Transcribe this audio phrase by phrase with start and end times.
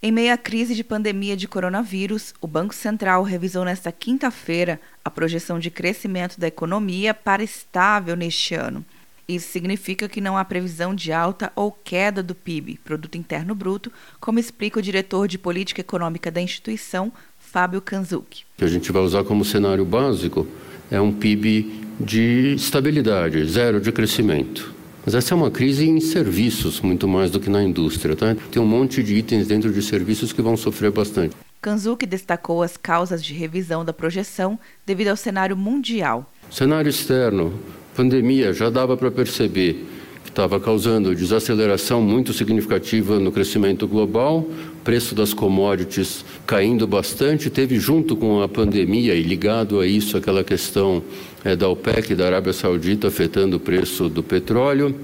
[0.00, 5.10] Em meio à crise de pandemia de coronavírus, o Banco Central revisou nesta quinta-feira a
[5.10, 8.84] projeção de crescimento da economia para estável neste ano.
[9.26, 13.90] Isso significa que não há previsão de alta ou queda do PIB, Produto Interno Bruto,
[14.20, 18.44] como explica o diretor de política econômica da instituição, Fábio Kanzuki.
[18.56, 20.46] Que a gente vai usar como cenário básico
[20.92, 24.77] é um PIB de estabilidade, zero de crescimento.
[25.08, 28.14] Mas essa é uma crise em serviços, muito mais do que na indústria.
[28.14, 28.36] Tá?
[28.50, 31.34] Tem um monte de itens dentro de serviços que vão sofrer bastante.
[31.62, 36.30] Kanzuki destacou as causas de revisão da projeção devido ao cenário mundial.
[36.50, 37.58] Cenário externo,
[37.96, 39.82] pandemia, já dava para perceber
[40.30, 44.46] estava causando desaceleração muito significativa no crescimento global,
[44.84, 50.42] preço das commodities caindo bastante, teve junto com a pandemia e ligado a isso aquela
[50.42, 51.02] questão
[51.44, 54.94] é, da OPEC, da Arábia Saudita, afetando o preço do petróleo,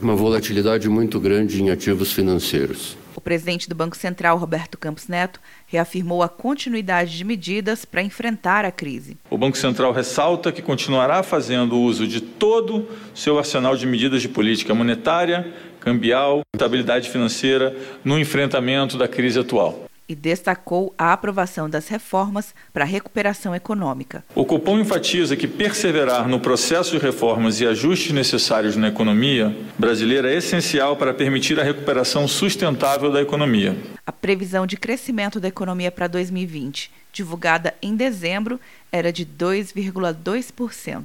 [0.00, 2.96] uma volatilidade muito grande em ativos financeiros.
[3.14, 8.64] O presidente do Banco Central, Roberto Campos Neto, reafirmou a continuidade de medidas para enfrentar
[8.64, 9.16] a crise.
[9.30, 14.28] O Banco Central ressalta que continuará fazendo uso de todo seu arsenal de medidas de
[14.28, 21.88] política monetária, cambial, estabilidade financeira no enfrentamento da crise atual e destacou a aprovação das
[21.88, 24.24] reformas para a recuperação econômica.
[24.34, 30.30] O Copom enfatiza que perseverar no processo de reformas e ajustes necessários na economia brasileira
[30.30, 33.76] é essencial para permitir a recuperação sustentável da economia.
[34.06, 38.60] A previsão de crescimento da economia para 2020, divulgada em dezembro,
[38.92, 41.04] era de 2,2%.